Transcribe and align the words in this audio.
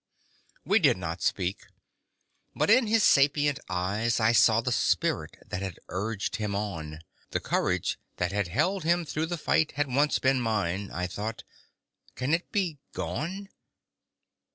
We 0.65 0.79
did 0.79 0.97
not 0.97 1.21
speak. 1.21 1.67
But 2.55 2.71
in 2.71 2.87
his 2.87 3.03
sapient 3.03 3.59
eyes 3.69 4.19
I 4.19 4.31
saw 4.31 4.59
the 4.59 4.71
spirit 4.71 5.37
that 5.45 5.61
had 5.61 5.77
urged 5.89 6.37
him 6.37 6.55
on, 6.55 7.01
The 7.29 7.39
courage 7.39 7.99
that 8.17 8.31
had 8.31 8.47
held 8.47 8.83
him 8.83 9.05
through 9.05 9.27
the 9.27 9.37
fight 9.37 9.73
Had 9.73 9.85
once 9.93 10.17
been 10.17 10.41
mine, 10.41 10.89
I 10.89 11.05
thought, 11.05 11.43
"Can 12.15 12.33
it 12.33 12.51
be 12.51 12.79
gone?" 12.93 13.49